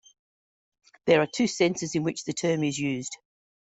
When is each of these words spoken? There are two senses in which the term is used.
There 1.05 1.21
are 1.21 1.27
two 1.27 1.45
senses 1.45 1.93
in 1.93 2.01
which 2.01 2.23
the 2.23 2.33
term 2.33 2.63
is 2.63 2.75
used. 2.79 3.15